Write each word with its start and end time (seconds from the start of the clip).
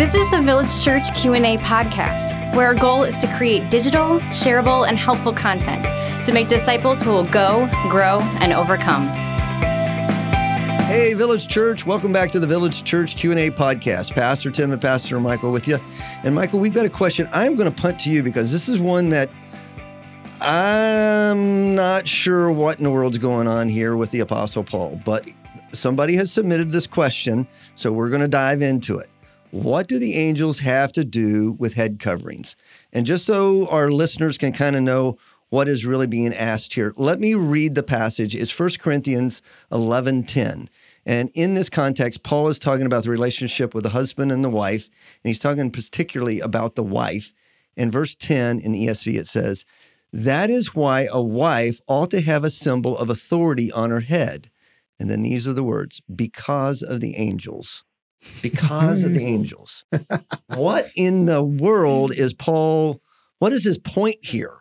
This 0.00 0.14
is 0.14 0.30
the 0.30 0.40
Village 0.40 0.82
Church 0.82 1.14
Q&A 1.14 1.58
podcast, 1.58 2.54
where 2.54 2.68
our 2.68 2.74
goal 2.74 3.04
is 3.04 3.18
to 3.18 3.26
create 3.36 3.68
digital, 3.68 4.18
shareable, 4.30 4.88
and 4.88 4.96
helpful 4.96 5.30
content 5.30 5.84
to 6.24 6.32
make 6.32 6.48
disciples 6.48 7.02
who 7.02 7.10
will 7.10 7.26
go, 7.26 7.68
grow, 7.90 8.18
and 8.40 8.54
overcome. 8.54 9.08
Hey, 10.86 11.12
Village 11.12 11.48
Church! 11.48 11.84
Welcome 11.84 12.14
back 12.14 12.30
to 12.30 12.40
the 12.40 12.46
Village 12.46 12.82
Church 12.82 13.14
Q 13.14 13.32
and 13.32 13.40
A 13.40 13.50
podcast. 13.50 14.14
Pastor 14.14 14.50
Tim 14.50 14.72
and 14.72 14.80
Pastor 14.80 15.20
Michael 15.20 15.52
with 15.52 15.68
you. 15.68 15.78
And 16.24 16.34
Michael, 16.34 16.60
we've 16.60 16.72
got 16.72 16.86
a 16.86 16.90
question. 16.90 17.28
I'm 17.34 17.54
going 17.54 17.70
to 17.70 17.82
punt 17.82 18.00
to 18.00 18.10
you 18.10 18.22
because 18.22 18.50
this 18.50 18.70
is 18.70 18.78
one 18.78 19.10
that 19.10 19.28
I'm 20.40 21.74
not 21.74 22.08
sure 22.08 22.50
what 22.50 22.78
in 22.78 22.84
the 22.84 22.90
world's 22.90 23.18
going 23.18 23.46
on 23.46 23.68
here 23.68 23.94
with 23.96 24.12
the 24.12 24.20
Apostle 24.20 24.64
Paul, 24.64 24.98
but 25.04 25.26
somebody 25.72 26.16
has 26.16 26.32
submitted 26.32 26.70
this 26.70 26.86
question, 26.86 27.46
so 27.74 27.92
we're 27.92 28.08
going 28.08 28.22
to 28.22 28.28
dive 28.28 28.62
into 28.62 28.96
it. 28.96 29.10
What 29.50 29.88
do 29.88 29.98
the 29.98 30.14
angels 30.14 30.60
have 30.60 30.92
to 30.92 31.04
do 31.04 31.56
with 31.58 31.74
head 31.74 31.98
coverings? 31.98 32.54
And 32.92 33.04
just 33.04 33.26
so 33.26 33.66
our 33.68 33.90
listeners 33.90 34.38
can 34.38 34.52
kind 34.52 34.76
of 34.76 34.82
know 34.82 35.18
what 35.48 35.66
is 35.66 35.84
really 35.84 36.06
being 36.06 36.32
asked 36.32 36.74
here, 36.74 36.94
let 36.96 37.18
me 37.18 37.34
read 37.34 37.74
the 37.74 37.82
passage. 37.82 38.36
It's 38.36 38.56
1 38.56 38.78
Corinthians 38.78 39.42
11:10. 39.72 40.68
And 41.04 41.30
in 41.34 41.54
this 41.54 41.68
context, 41.68 42.22
Paul 42.22 42.46
is 42.46 42.60
talking 42.60 42.86
about 42.86 43.02
the 43.02 43.10
relationship 43.10 43.74
with 43.74 43.82
the 43.82 43.90
husband 43.90 44.30
and 44.30 44.44
the 44.44 44.50
wife, 44.50 44.84
and 44.84 45.30
he's 45.30 45.40
talking 45.40 45.70
particularly 45.72 46.38
about 46.38 46.76
the 46.76 46.84
wife. 46.84 47.32
In 47.76 47.90
verse 47.90 48.14
10 48.14 48.60
in 48.60 48.70
the 48.70 48.86
ESV, 48.86 49.18
it 49.18 49.26
says, 49.26 49.64
That 50.12 50.50
is 50.50 50.76
why 50.76 51.08
a 51.10 51.20
wife 51.20 51.80
ought 51.88 52.12
to 52.12 52.20
have 52.20 52.44
a 52.44 52.50
symbol 52.50 52.96
of 52.96 53.10
authority 53.10 53.72
on 53.72 53.90
her 53.90 54.00
head. 54.00 54.50
And 55.00 55.10
then 55.10 55.22
these 55.22 55.48
are 55.48 55.54
the 55.54 55.64
words 55.64 56.02
because 56.14 56.82
of 56.82 57.00
the 57.00 57.16
angels. 57.16 57.82
Because 58.42 59.04
of 59.04 59.14
the 59.14 59.24
angels. 59.24 59.84
what 60.54 60.90
in 60.94 61.26
the 61.26 61.42
world 61.42 62.12
is 62.12 62.34
Paul? 62.34 63.00
What 63.38 63.52
is 63.52 63.64
his 63.64 63.78
point 63.78 64.16
here? 64.22 64.60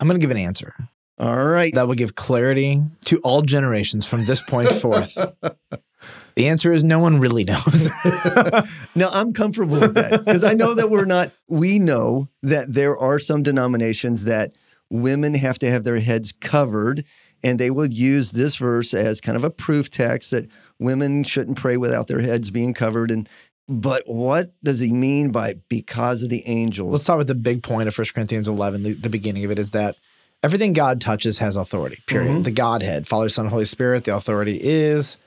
I'm 0.00 0.08
going 0.08 0.18
to 0.18 0.24
give 0.24 0.30
an 0.30 0.36
answer. 0.36 0.74
All 1.18 1.46
right. 1.46 1.74
That 1.74 1.88
will 1.88 1.94
give 1.94 2.14
clarity 2.14 2.80
to 3.06 3.18
all 3.18 3.42
generations 3.42 4.06
from 4.06 4.24
this 4.24 4.40
point 4.40 4.68
forth. 4.68 5.14
the 6.36 6.48
answer 6.48 6.72
is 6.72 6.84
no 6.84 7.00
one 7.00 7.18
really 7.18 7.44
knows. 7.44 7.88
no, 8.94 9.08
I'm 9.12 9.32
comfortable 9.32 9.80
with 9.80 9.94
that 9.94 10.24
because 10.24 10.44
I 10.44 10.54
know 10.54 10.74
that 10.74 10.90
we're 10.90 11.06
not, 11.06 11.32
we 11.48 11.80
know 11.80 12.28
that 12.42 12.72
there 12.72 12.96
are 12.96 13.18
some 13.18 13.42
denominations 13.42 14.24
that 14.24 14.52
women 14.90 15.34
have 15.34 15.58
to 15.58 15.70
have 15.70 15.84
their 15.84 16.00
heads 16.00 16.32
covered, 16.32 17.04
and 17.42 17.58
they 17.58 17.70
will 17.70 17.86
use 17.86 18.30
this 18.30 18.56
verse 18.56 18.94
as 18.94 19.20
kind 19.20 19.36
of 19.36 19.44
a 19.44 19.50
proof 19.50 19.90
text 19.90 20.30
that 20.30 20.48
women 20.78 21.24
shouldn't 21.24 21.58
pray 21.58 21.76
without 21.76 22.06
their 22.06 22.20
heads 22.20 22.50
being 22.50 22.74
covered. 22.74 23.10
And 23.10 23.28
but 23.68 24.04
what 24.06 24.52
does 24.62 24.80
he 24.80 24.92
mean 24.92 25.30
by 25.30 25.56
because 25.68 26.22
of 26.22 26.30
the 26.30 26.46
angels? 26.46 26.90
Let's 26.90 27.04
start 27.04 27.18
with 27.18 27.28
the 27.28 27.34
big 27.34 27.62
point 27.62 27.88
of 27.88 27.96
1 27.96 28.06
Corinthians 28.14 28.48
11. 28.48 28.82
The, 28.82 28.92
the 28.94 29.10
beginning 29.10 29.44
of 29.44 29.50
it 29.50 29.58
is 29.58 29.72
that 29.72 29.96
everything 30.42 30.72
God 30.72 31.00
touches 31.00 31.38
has 31.38 31.56
authority, 31.56 31.98
period. 32.06 32.30
Mm-hmm. 32.30 32.42
The 32.42 32.50
Godhead, 32.50 33.06
Father, 33.06 33.28
Son, 33.28 33.46
Holy 33.46 33.66
Spirit, 33.66 34.04
the 34.04 34.16
authority 34.16 34.58
is 34.62 35.18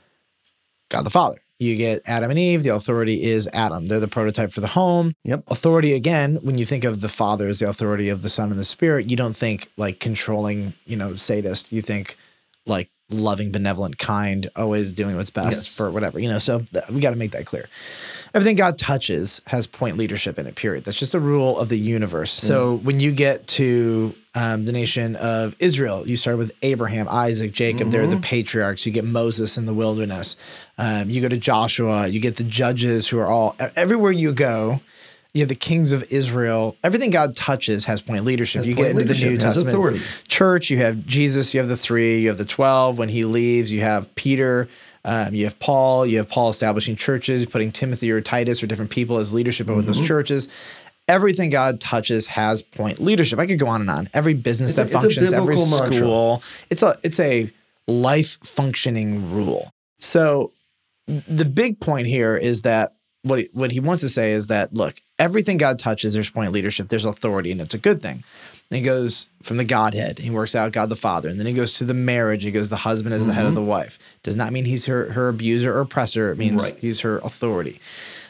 God 0.90 1.04
the 1.04 1.10
Father. 1.10 1.38
You 1.60 1.76
get 1.76 2.02
Adam 2.08 2.32
and 2.32 2.40
Eve, 2.40 2.64
the 2.64 2.74
authority 2.74 3.22
is 3.22 3.48
Adam. 3.54 3.86
They're 3.86 4.00
the 4.00 4.08
prototype 4.08 4.52
for 4.52 4.62
the 4.62 4.68
home. 4.68 5.14
Yep. 5.26 5.44
Authority, 5.48 5.94
again, 5.94 6.38
when 6.42 6.58
you 6.58 6.66
think 6.66 6.84
of 6.84 7.02
the 7.02 7.08
Father 7.08 7.48
as 7.48 7.60
the 7.60 7.70
authority 7.70 8.10
of 8.10 8.24
the 8.24 8.30
Son 8.30 8.50
and 8.50 8.60
the 8.60 8.64
Spirit, 8.64 9.08
you 9.08 9.16
don't 9.16 9.38
think 9.38 9.70
like 9.78 10.00
controlling, 10.00 10.74
you 10.88 10.98
know, 10.98 11.14
sadist. 11.14 11.72
You 11.72 11.84
think 11.84 12.18
like 12.66 12.90
loving, 13.14 13.52
benevolent, 13.52 13.98
kind, 13.98 14.50
always 14.56 14.94
doing 14.94 15.16
what's 15.16 15.30
best 15.30 15.64
yes. 15.64 15.76
for 15.76 15.92
whatever, 15.92 16.20
you 16.20 16.30
know. 16.30 16.40
So 16.40 16.66
we 16.92 17.00
got 17.00 17.12
to 17.12 17.18
make 17.18 17.32
that 17.32 17.46
clear 17.46 17.68
everything 18.34 18.56
God 18.56 18.78
touches 18.78 19.42
has 19.48 19.68
point 19.68 19.98
leadership 19.98 20.40
in 20.40 20.48
it, 20.48 20.56
period. 20.56 20.86
That's 20.86 20.98
just 20.98 21.14
a 21.14 21.20
rule 21.20 21.60
of 21.60 21.70
the 21.70 21.78
universe. 21.78 22.40
Mm. 22.40 22.44
So 22.44 22.76
when 22.78 23.00
you 23.00 23.12
get 23.12 23.48
to 23.48 24.14
um, 24.36 24.66
the 24.66 24.72
nation 24.72 25.16
of 25.18 25.56
Israel, 25.60 26.08
you 26.08 26.16
start 26.16 26.38
with 26.38 26.54
Abraham, 26.62 27.08
Isaac, 27.10 27.52
Jacob. 27.52 27.82
Mm-hmm. 27.82 27.90
They're 27.92 28.08
the 28.08 28.16
mm-hmm. 28.16 28.22
patriarchs. 28.22 28.86
You 28.86 28.92
get 28.92 29.06
Moses 29.06 29.58
in 29.58 29.66
the 29.66 29.74
wilderness. 29.74 30.38
Um, 30.78 31.10
you 31.10 31.22
go 31.22 31.30
to 31.30 31.38
Joshua. 31.38 32.08
You 32.08 32.20
get 32.20 32.38
the 32.38 32.44
judges 32.44 33.08
who 33.08 33.20
are 33.20 33.28
all 33.28 33.56
everywhere 33.76 34.12
you 34.12 34.32
go. 34.34 34.80
You 35.34 35.42
have 35.42 35.50
the 35.50 35.56
kings 35.56 35.94
of 35.94 36.12
Israel. 36.12 36.76
Everything 36.84 37.10
God 37.10 37.36
touches 37.38 37.86
has 37.86 38.02
point 38.02 38.26
leadership. 38.26 38.60
Has 38.60 38.68
you 38.68 38.76
point 38.76 38.88
get 38.88 39.02
into 39.02 39.14
the 39.14 39.26
New 39.30 39.38
Testament 39.38 40.02
church. 40.28 40.70
You 40.70 40.80
have 40.80 41.06
Jesus. 41.06 41.54
You 41.54 41.60
have 41.62 41.70
the 41.70 41.78
three. 41.78 42.20
You 42.20 42.28
have 42.28 42.38
the 42.38 42.46
twelve. 42.46 42.98
When 42.98 43.10
he 43.10 43.24
leaves, 43.24 43.72
you 43.72 43.82
have 43.82 44.14
Peter. 44.16 44.68
Um, 45.04 45.34
you 45.34 45.46
have 45.46 45.58
Paul, 45.60 46.06
you 46.06 46.18
have 46.18 46.30
Paul 46.30 46.50
establishing 46.50 46.96
churches, 46.96 47.46
putting 47.46 47.72
Timothy 47.72 48.12
or 48.12 48.22
Titus 48.22 48.62
or 48.62 48.68
different 48.68 48.92
people 48.92 49.18
as 49.18 49.34
leadership 49.34 49.68
over 49.70 49.82
mm-hmm. 49.82 49.88
those 49.88 50.06
churches. 50.06 50.48
Everything 51.08 51.50
God 51.50 51.82
touches 51.82 52.28
has 52.28 52.62
point 52.62 53.00
leadership. 53.00 53.40
I 53.40 53.48
could 53.48 53.58
go 53.58 53.68
on 53.68 53.82
and 53.82 53.90
on. 53.90 54.10
Every 54.14 54.36
business 54.36 54.72
it's 54.72 54.78
that 54.78 54.96
a, 54.96 55.02
functions, 55.02 55.34
every 55.34 55.58
school, 55.58 56.38
mantra. 56.38 56.66
it's 56.70 56.84
a 56.84 56.98
it's 57.04 57.20
a 57.20 57.50
life 57.88 58.38
functioning 58.44 59.34
rule. 59.34 59.72
So 60.00 60.52
the 61.08 61.46
big 61.46 61.80
point 61.80 62.08
here 62.08 62.38
is 62.38 62.62
that 62.62 62.94
what 63.24 63.40
he, 63.40 63.50
what 63.54 63.72
he 63.72 63.80
wants 63.80 64.04
to 64.04 64.10
say 64.10 64.34
is 64.34 64.48
that 64.48 64.74
look, 64.74 65.02
everything 65.22 65.58
God 65.58 65.78
touches, 65.78 66.14
there's 66.14 66.32
point 66.32 66.52
leadership, 66.52 66.90
there's 66.90 67.06
authority, 67.06 67.52
and 67.52 67.62
it's 67.62 67.76
a 67.76 67.78
good 67.78 68.02
thing. 68.02 68.24
And 68.72 68.78
he 68.78 68.82
goes 68.82 69.28
from 69.44 69.58
the 69.58 69.64
Godhead. 69.64 70.18
He 70.18 70.32
works 70.32 70.56
out 70.56 70.72
God 70.72 70.90
the 70.90 70.96
Father. 70.96 71.30
And 71.30 71.38
then 71.38 71.46
he 71.46 71.54
goes 71.54 71.74
to 71.74 71.84
the 71.84 71.94
marriage. 71.94 72.44
He 72.44 72.52
goes, 72.52 72.70
the 72.70 72.78
husband 72.78 73.14
is 73.14 73.22
mm-hmm. 73.22 73.30
the 73.30 73.36
head 73.36 73.46
of 73.46 73.50
mm-hmm. 73.50 73.64
the 73.64 73.70
wife. 73.70 74.00
Does 74.24 74.36
not 74.36 74.52
mean 74.52 74.66
he's 74.66 74.88
her, 74.88 75.12
her 75.12 75.28
abuser 75.28 75.76
or 75.76 75.82
oppressor. 75.82 76.32
It 76.32 76.38
means 76.38 76.64
right. 76.64 76.80
he's 76.80 77.02
her 77.02 77.20
authority. 77.20 77.80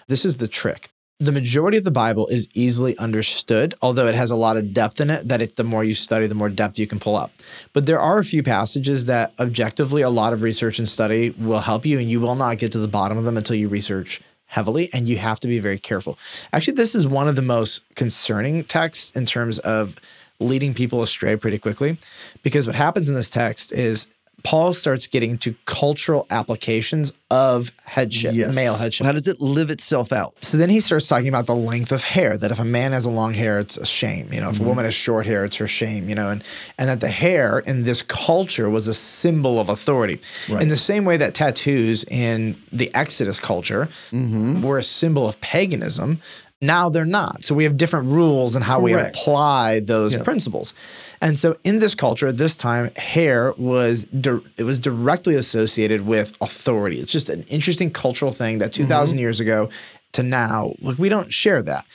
This 0.07 0.25
is 0.25 0.37
the 0.37 0.47
trick. 0.47 0.89
The 1.19 1.31
majority 1.31 1.77
of 1.77 1.83
the 1.83 1.91
Bible 1.91 2.25
is 2.27 2.49
easily 2.55 2.97
understood, 2.97 3.75
although 3.83 4.07
it 4.07 4.15
has 4.15 4.31
a 4.31 4.35
lot 4.35 4.57
of 4.57 4.73
depth 4.73 4.99
in 4.99 5.11
it 5.11 5.27
that 5.27 5.39
it, 5.39 5.55
the 5.55 5.63
more 5.63 5.83
you 5.83 5.93
study, 5.93 6.25
the 6.25 6.33
more 6.33 6.49
depth 6.49 6.79
you 6.79 6.87
can 6.87 6.99
pull 6.99 7.15
up. 7.15 7.31
But 7.73 7.85
there 7.85 7.99
are 7.99 8.17
a 8.17 8.25
few 8.25 8.41
passages 8.41 9.05
that 9.05 9.31
objectively 9.39 10.01
a 10.01 10.09
lot 10.09 10.33
of 10.33 10.41
research 10.41 10.79
and 10.79 10.89
study 10.89 11.29
will 11.37 11.59
help 11.59 11.85
you, 11.85 11.99
and 11.99 12.09
you 12.09 12.19
will 12.19 12.33
not 12.33 12.57
get 12.57 12.71
to 12.71 12.79
the 12.79 12.87
bottom 12.87 13.19
of 13.19 13.23
them 13.23 13.37
until 13.37 13.55
you 13.55 13.67
research 13.67 14.19
heavily 14.51 14.89
and 14.93 15.07
you 15.07 15.17
have 15.17 15.39
to 15.39 15.47
be 15.47 15.59
very 15.59 15.79
careful. 15.79 16.19
Actually, 16.51 16.73
this 16.73 16.93
is 16.93 17.07
one 17.07 17.29
of 17.29 17.37
the 17.37 17.41
most 17.41 17.81
concerning 17.95 18.63
texts 18.65 19.09
in 19.15 19.25
terms 19.25 19.59
of 19.59 19.95
leading 20.39 20.73
people 20.73 21.01
astray 21.01 21.37
pretty 21.37 21.57
quickly. 21.57 21.97
Because 22.43 22.67
what 22.67 22.75
happens 22.75 23.07
in 23.07 23.15
this 23.15 23.29
text 23.29 23.71
is 23.71 24.07
Paul 24.43 24.73
starts 24.73 25.07
getting 25.07 25.37
to 25.39 25.55
cultural 25.65 26.27
applications 26.29 27.13
of 27.29 27.71
headship, 27.85 28.33
yes. 28.33 28.53
male 28.53 28.75
headship. 28.75 29.05
How 29.05 29.13
does 29.13 29.27
it 29.27 29.39
live 29.39 29.71
itself 29.71 30.11
out? 30.11 30.33
So 30.43 30.57
then 30.57 30.69
he 30.69 30.79
starts 30.79 31.07
talking 31.07 31.27
about 31.27 31.45
the 31.45 31.55
length 31.55 31.91
of 31.91 32.03
hair. 32.03 32.37
That 32.37 32.51
if 32.51 32.59
a 32.59 32.65
man 32.65 32.91
has 32.91 33.05
a 33.05 33.09
long 33.09 33.33
hair, 33.33 33.59
it's 33.59 33.77
a 33.77 33.85
shame. 33.85 34.33
You 34.33 34.41
know, 34.41 34.49
if 34.49 34.55
mm-hmm. 34.55 34.65
a 34.65 34.67
woman 34.67 34.85
has 34.85 34.93
short 34.93 35.25
hair, 35.25 35.45
it's 35.45 35.55
her 35.57 35.67
shame. 35.67 36.09
You 36.09 36.15
know, 36.15 36.29
and 36.29 36.43
and 36.77 36.89
that 36.89 36.99
the 36.99 37.09
hair 37.09 37.59
in 37.59 37.83
this 37.83 38.01
culture 38.01 38.69
was 38.69 38.87
a 38.87 38.93
symbol 38.93 39.59
of 39.59 39.69
authority. 39.69 40.19
Right. 40.49 40.61
In 40.61 40.69
the 40.69 40.77
same 40.77 41.05
way 41.05 41.17
that 41.17 41.33
tattoos 41.33 42.03
in 42.05 42.55
the 42.71 42.93
Exodus 42.93 43.39
culture 43.39 43.85
mm-hmm. 44.11 44.61
were 44.61 44.77
a 44.77 44.83
symbol 44.83 45.27
of 45.27 45.39
paganism, 45.41 46.21
now 46.61 46.89
they're 46.89 47.05
not. 47.05 47.43
So 47.43 47.55
we 47.55 47.63
have 47.63 47.75
different 47.75 48.07
rules 48.07 48.55
and 48.55 48.63
how 48.63 48.79
Correct. 48.79 49.15
we 49.15 49.21
apply 49.21 49.79
those 49.79 50.13
yep. 50.13 50.23
principles. 50.23 50.75
And 51.19 51.37
so 51.37 51.57
in 51.63 51.79
this 51.79 51.95
culture 51.95 52.27
at 52.27 52.37
this 52.37 52.55
time, 52.55 52.91
hair 52.95 53.53
was 53.57 54.03
di- 54.05 54.41
it 54.57 54.63
was 54.63 54.79
directly 54.79 55.35
associated 55.35 56.05
with 56.05 56.35
authority. 56.41 56.99
It's 56.99 57.11
just 57.11 57.29
an 57.29 57.43
interesting 57.43 57.91
cultural 57.91 58.31
thing 58.31 58.59
that 58.59 58.73
2000 58.73 59.15
mm-hmm. 59.15 59.21
years 59.21 59.39
ago 59.39 59.69
to 60.13 60.23
now, 60.23 60.73
like 60.81 60.97
we 60.97 61.09
don't 61.09 61.31
share 61.31 61.61
that. 61.63 61.85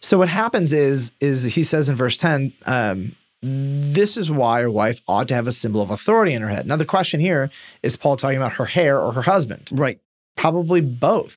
So 0.00 0.18
what 0.18 0.28
happens 0.28 0.72
is 0.72 1.12
is 1.20 1.44
he 1.44 1.62
says 1.62 1.88
in 1.88 1.96
verse 1.96 2.16
10, 2.16 2.52
um, 2.66 3.12
this 3.42 4.16
is 4.16 4.30
why 4.30 4.62
a 4.62 4.70
wife 4.70 5.00
ought 5.08 5.28
to 5.28 5.34
have 5.34 5.46
a 5.46 5.52
symbol 5.52 5.80
of 5.80 5.90
authority 5.90 6.34
in 6.34 6.42
her 6.42 6.48
head. 6.48 6.66
Now 6.66 6.76
the 6.76 6.84
question 6.84 7.20
here 7.20 7.50
is 7.82 7.96
Paul 7.96 8.16
talking 8.16 8.36
about 8.36 8.54
her 8.54 8.66
hair 8.66 9.00
or 9.00 9.12
her 9.12 9.22
husband? 9.22 9.68
Right. 9.72 9.98
Probably 10.36 10.80
both. 10.80 11.36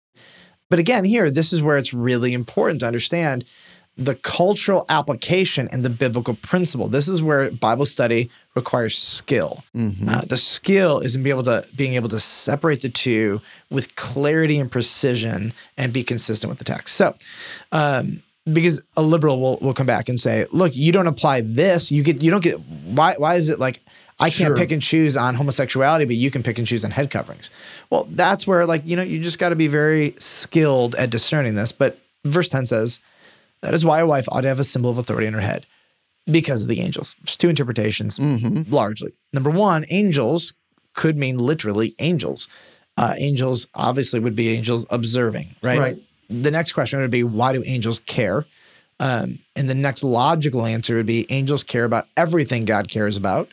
But 0.70 0.80
again, 0.80 1.06
here, 1.06 1.30
this 1.30 1.54
is 1.54 1.62
where 1.62 1.78
it's 1.78 1.94
really 1.94 2.34
important 2.34 2.80
to 2.82 2.88
understand 2.88 3.46
the 3.96 4.16
cultural 4.16 4.86
application 4.90 5.68
and 5.72 5.84
the 5.84 5.90
biblical 5.90 6.34
principle. 6.36 6.88
This 6.88 7.08
is 7.08 7.22
where 7.22 7.52
Bible 7.52 7.86
study 7.86 8.32
requires 8.56 8.98
skill. 8.98 9.64
Mm-hmm. 9.76 10.10
Uh, 10.10 10.22
the 10.22 10.38
skill 10.38 11.00
is 11.00 11.16
in 11.16 11.22
being 11.22 11.36
able 11.36 11.44
to 11.44 11.66
being 11.76 11.94
able 11.94 12.10
to 12.10 12.20
separate 12.20 12.82
the 12.82 12.90
two 12.90 13.40
with 13.70 13.96
clarity 13.96 14.58
and 14.58 14.72
precision 14.72 15.54
and 15.78 15.94
be 15.94 16.04
consistent 16.04 16.50
with 16.50 16.58
the 16.58 16.66
text. 16.66 16.96
So, 16.96 17.16
um, 17.72 18.24
because 18.52 18.82
a 18.98 19.02
liberal 19.04 19.40
will 19.40 19.58
will 19.62 19.74
come 19.76 19.86
back 19.86 20.10
and 20.10 20.20
say, 20.20 20.48
"Look, 20.52 20.76
you 20.76 20.92
don't 20.92 21.08
apply 21.08 21.42
this. 21.42 21.92
You 21.92 22.02
get 22.02 22.22
you 22.24 22.32
don't 22.32 22.44
get 22.44 22.60
why 22.60 23.14
why 23.18 23.36
is 23.36 23.50
it 23.50 23.60
like 23.60 23.80
I 24.24 24.30
can't 24.30 24.50
sure. 24.50 24.56
pick 24.56 24.72
and 24.72 24.82
choose 24.82 25.18
on 25.18 25.36
homosexuality, 25.36 26.06
but 26.06 26.16
you 26.16 26.32
can 26.32 26.44
pick 26.44 26.58
and 26.58 26.66
choose 26.66 26.86
on 26.86 26.92
head 26.92 27.12
coverings. 27.12 27.50
Well, 27.90 28.08
that's 28.10 28.48
where, 28.48 28.66
like, 28.66 28.86
you 28.86 28.96
know, 28.96 29.04
you 29.04 29.22
just 29.22 29.40
got 29.40 29.50
to 29.50 29.56
be 29.56 29.68
very 29.68 30.16
skilled 30.20 30.96
at 30.96 31.10
discerning 31.10 31.56
this. 31.56 31.72
But 31.72 32.00
verse 32.24 32.50
10 32.50 32.66
says, 32.66 33.00
That 33.62 33.74
is 33.74 33.86
why 33.86 34.00
a 34.00 34.08
wife 34.08 34.28
ought 34.32 34.42
to 34.42 34.48
have 34.48 34.60
a 34.60 34.64
symbol 34.64 34.90
of 34.90 34.98
authority 34.98 35.28
in 35.28 35.34
her 35.34 35.42
head 35.42 35.66
because 36.26 36.62
of 36.64 36.68
the 36.68 36.80
angels. 36.80 37.16
There's 37.22 37.38
two 37.38 37.50
interpretations, 37.50 38.20
mm-hmm. 38.20 38.72
largely. 38.74 39.14
Number 39.34 39.50
one, 39.50 39.86
angels 39.90 40.54
could 40.94 41.18
mean 41.18 41.38
literally 41.38 41.96
angels. 42.00 42.48
Uh, 42.98 43.16
angels 43.18 43.68
obviously 43.74 44.20
would 44.20 44.36
be 44.36 44.50
angels 44.50 44.86
observing, 44.90 45.48
right? 45.62 45.80
Right. 45.80 45.96
the 46.30 46.52
next 46.52 46.74
question 46.74 47.02
would 47.02 47.12
be 47.12 47.24
why 47.24 47.54
do 47.54 47.64
angels 47.66 48.00
care? 48.00 48.46
Um, 49.00 49.40
and 49.56 49.70
the 49.70 49.74
next 49.74 50.04
logical 50.04 50.66
answer 50.66 50.96
would 50.96 51.08
be 51.08 51.26
angels 51.30 51.64
care 51.64 51.84
about 51.84 52.08
everything 52.16 52.66
God 52.66 52.88
cares 52.88 53.18
about. 53.18 53.50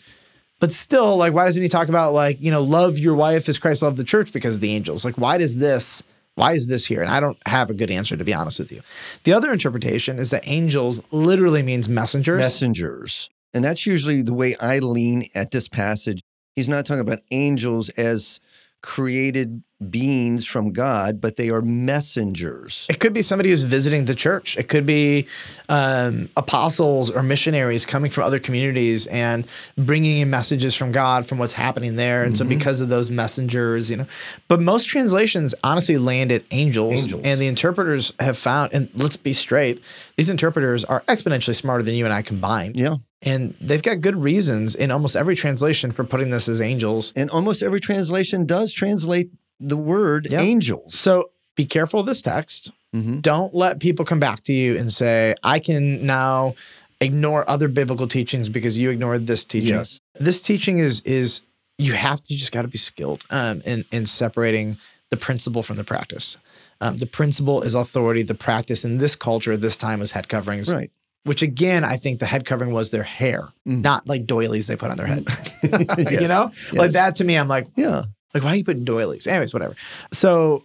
But 0.61 0.71
still, 0.71 1.17
like, 1.17 1.33
why 1.33 1.47
doesn't 1.47 1.63
he 1.63 1.69
talk 1.69 1.89
about 1.89 2.13
like, 2.13 2.41
you 2.41 2.51
know, 2.51 2.63
love 2.63 2.99
your 2.99 3.15
wife 3.15 3.49
as 3.49 3.59
Christ 3.59 3.83
loved 3.83 3.97
the 3.97 4.05
church 4.05 4.33
because 4.33 4.57
of 4.57 4.61
the 4.61 4.73
angels? 4.73 5.05
Like, 5.05 5.17
why 5.17 5.39
does 5.39 5.57
this, 5.57 6.03
why 6.35 6.53
is 6.53 6.69
this 6.69 6.85
here? 6.87 7.01
And 7.01 7.11
I 7.11 7.19
don't 7.19 7.39
have 7.47 7.71
a 7.71 7.75
good 7.75 7.91
answer 7.91 8.17
to 8.17 8.25
be 8.25 8.35
honest 8.35 8.59
with 8.59 8.71
you. 8.71 8.83
The 9.25 9.33
other 9.33 9.53
interpretation 9.53 10.19
is 10.19 10.31
that 10.31 10.47
angels 10.47 11.03
literally 11.11 11.63
means 11.63 11.89
messengers. 11.89 12.41
Messengers. 12.41 13.31
And 13.53 13.65
that's 13.65 13.87
usually 13.87 14.23
the 14.23 14.35
way 14.35 14.55
I 14.61 14.79
lean 14.79 15.27
at 15.35 15.51
this 15.51 15.67
passage. 15.67 16.21
He's 16.55 16.69
not 16.69 16.85
talking 16.87 17.01
about 17.01 17.23
angels 17.31 17.89
as 17.91 18.39
created 18.83 19.63
beings 19.89 20.47
from 20.47 20.73
God, 20.73 21.21
but 21.21 21.37
they 21.37 21.49
are 21.49 21.63
messengers. 21.63 22.87
It 22.91 23.01
could 23.01 23.13
be 23.15 23.23
somebody 23.23 23.49
who's 23.49 23.63
visiting 23.63 24.05
the 24.05 24.15
church. 24.15 24.59
It 24.59 24.69
could 24.69 24.85
be 24.85 25.27
um, 25.69 26.29
apostles 26.37 27.11
or 27.11 27.23
missionaries 27.23 27.87
coming 27.87 28.11
from 28.11 28.25
other 28.25 28.39
communities 28.39 29.07
and 29.07 29.47
bringing 29.77 30.19
in 30.19 30.29
messages 30.29 30.77
from 30.77 30.93
God 30.93 31.27
from 31.27 31.39
what's 31.39 31.55
happening 31.55 31.97
there. 31.97 32.25
And 32.25 32.37
so, 32.37 32.45
because 32.45 32.81
of 32.81 32.89
those 32.91 33.11
messengers, 33.11 33.91
you 33.91 33.97
know, 33.97 34.07
but 34.49 34.61
most 34.61 34.85
translations 34.85 35.55
honestly 35.65 35.97
land 35.97 36.31
at 36.31 36.43
angels, 36.51 37.05
Angels. 37.05 37.23
and 37.25 37.41
the 37.41 37.47
interpreters 37.47 38.13
have 38.21 38.37
found. 38.37 38.73
And 38.75 38.91
let's 38.95 39.17
be 39.17 39.33
straight, 39.33 39.83
these 40.17 40.29
interpreters 40.29 40.85
are 40.85 41.01
exponentially 41.03 41.55
smarter 41.55 41.83
than 41.83 41.95
you 41.95 42.05
and 42.05 42.13
I 42.13 42.23
combined. 42.23 42.77
Yeah. 42.77 42.97
And 43.23 43.55
they've 43.61 43.83
got 43.83 44.01
good 44.01 44.17
reasons 44.17 44.75
in 44.75 44.91
almost 44.91 45.15
every 45.15 45.37
translation 45.37 45.93
for 45.93 46.05
putting 46.05 46.31
this 46.31 46.49
as 46.49 46.61
angels. 46.61 47.13
And 47.17 47.29
almost 47.31 47.63
every 47.63 47.81
translation 47.81 48.47
does 48.47 48.73
translate 48.73 49.31
the 49.59 49.77
word 49.77 50.29
Yeah. 50.31 50.41
angels. 50.41 50.99
So 50.99 51.31
be 51.55 51.67
careful 51.67 52.01
of 52.01 52.07
this 52.07 52.23
text. 52.23 52.73
Mhm. 52.97 53.21
Don't 53.21 53.55
let 53.55 53.79
people 53.79 54.05
come 54.07 54.21
back 54.21 54.43
to 54.45 54.53
you 54.55 54.77
and 54.79 54.91
say, 54.93 55.35
I 55.45 55.59
can 55.59 56.07
now 56.07 56.55
ignore 57.01 57.49
other 57.49 57.69
biblical 57.69 58.09
teachings 58.09 58.49
because 58.49 58.79
you 58.79 58.91
ignored 58.91 59.27
this 59.27 59.45
teaching. 59.45 59.69
Yes. 59.69 60.01
This 60.19 60.41
teaching 60.43 60.79
is 60.79 61.01
is 61.05 61.43
you 61.79 61.93
have 61.95 62.21
you 62.29 62.37
just 62.39 62.53
got 62.53 62.63
to 62.63 62.69
be 62.69 62.79
skilled 62.79 63.25
um, 63.31 63.63
in 63.65 63.85
in 63.93 64.07
separating 64.07 64.77
the 65.11 65.17
principle 65.17 65.63
from 65.63 65.77
the 65.77 65.85
practice. 65.85 66.37
Um, 66.81 66.97
the 66.97 67.07
principle 67.07 67.63
is 67.63 67.75
authority. 67.75 68.23
The 68.23 68.35
practice 68.35 68.85
in 68.85 68.99
this 68.99 69.15
culture, 69.17 69.57
this 69.57 69.77
time, 69.77 70.01
is 70.03 70.13
head 70.13 70.29
coverings. 70.29 70.73
Right. 70.73 70.91
Which 71.25 71.43
again, 71.43 71.85
I 71.85 71.97
think 71.97 72.19
the 72.19 72.27
head 72.27 72.47
covering 72.47 72.73
was 72.73 72.91
their 72.91 73.03
hair, 73.03 73.49
not 73.67 74.09
like 74.09 74.27
doilies 74.27 74.67
they 74.69 74.77
put 74.77 74.91
on 74.91 74.97
their 74.97 75.07
head. 75.07 75.25
you 75.63 75.69
Mm. 75.69 76.11
Yes. 76.11 76.29
know, 76.29 76.51
like 76.81 76.93
that 76.93 77.17
to 77.17 77.25
me, 77.25 77.37
I'm 77.37 77.49
like, 77.49 77.67
Yeah. 77.77 78.05
like, 78.33 78.43
why 78.43 78.51
are 78.51 78.57
you 78.57 78.65
putting 78.65 78.85
doilies? 78.85 79.27
Anyways, 79.27 79.53
whatever. 79.53 79.75
So 80.13 80.63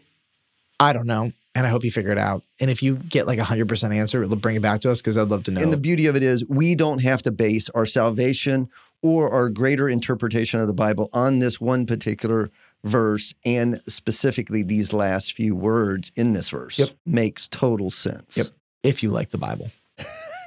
I 0.80 0.94
don't 0.94 1.07
know. 1.07 1.31
And 1.57 1.66
I 1.66 1.69
hope 1.69 1.84
you 1.86 1.92
figure 1.92 2.12
it 2.12 2.18
out. 2.18 2.44
And 2.60 2.69
if 2.69 2.84
you 2.84 2.96
get 2.96 3.28
like 3.28 3.40
a 3.40 3.44
100% 3.44 3.96
answer, 3.96 4.22
it'll 4.24 4.36
bring 4.36 4.56
it 4.57 4.62
back 4.62 4.81
to 4.81 4.92
us 4.92 5.02
because 5.02 5.18
I'd 5.18 5.30
love 5.30 5.44
to 5.46 5.52
know. 5.52 5.62
And 5.62 5.72
the 5.72 5.78
beauty 5.78 6.06
of 6.06 6.16
it 6.18 6.24
is, 6.24 6.46
we 6.50 6.75
don't 6.75 7.01
have 7.01 7.22
to 7.24 7.31
base 7.31 7.69
our 7.69 7.86
salvation 7.86 8.69
or 9.01 9.31
our 9.31 9.50
greater 9.50 9.88
interpretation 9.88 10.60
of 10.60 10.68
the 10.68 10.74
Bible 10.74 11.10
on 11.13 11.40
this 11.40 11.62
one 11.62 11.86
particular 11.86 12.50
verse 12.84 13.34
and 13.46 13.80
specifically 13.88 14.63
these 14.63 14.92
last 14.94 15.34
few 15.34 15.56
words 15.56 16.12
in 16.16 16.34
this 16.34 16.50
verse. 16.50 16.78
Yep. 16.80 16.90
Makes 17.06 17.48
total 17.48 17.90
sense. 17.90 18.36
Yep. 18.38 18.48
if 18.84 19.01
you 19.01 19.10
like 19.10 19.30
the 19.31 19.38
Bible. 19.38 19.69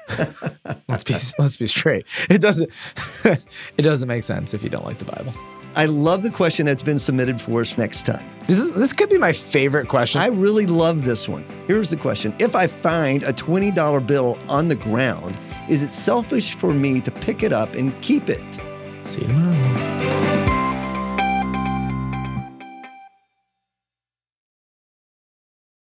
let's 0.88 1.04
be 1.04 1.14
let's 1.38 1.56
be 1.56 1.66
straight. 1.66 2.06
It 2.28 2.40
doesn't 2.40 2.70
it 3.24 3.82
doesn't 3.82 4.08
make 4.08 4.24
sense 4.24 4.54
if 4.54 4.62
you 4.62 4.68
don't 4.68 4.84
like 4.84 4.98
the 4.98 5.04
Bible. 5.04 5.32
I 5.76 5.86
love 5.86 6.22
the 6.22 6.30
question 6.30 6.66
that's 6.66 6.82
been 6.82 6.98
submitted 6.98 7.40
for 7.40 7.60
us 7.60 7.78
next 7.78 8.04
time. 8.04 8.28
This 8.46 8.58
is 8.58 8.72
this 8.72 8.92
could 8.92 9.10
be 9.10 9.18
my 9.18 9.32
favorite 9.32 9.88
question. 9.88 10.20
I 10.20 10.28
really 10.28 10.66
love 10.66 11.04
this 11.04 11.28
one. 11.28 11.44
Here's 11.66 11.90
the 11.90 11.96
question 11.96 12.34
If 12.38 12.56
I 12.56 12.66
find 12.66 13.22
a 13.22 13.32
$20 13.32 14.06
bill 14.06 14.38
on 14.48 14.68
the 14.68 14.76
ground, 14.76 15.38
is 15.68 15.82
it 15.82 15.92
selfish 15.92 16.56
for 16.56 16.72
me 16.72 17.00
to 17.02 17.10
pick 17.10 17.42
it 17.42 17.52
up 17.52 17.74
and 17.74 18.00
keep 18.02 18.28
it? 18.28 18.60
See 19.06 19.22
you 19.22 19.28
tomorrow. 19.28 20.17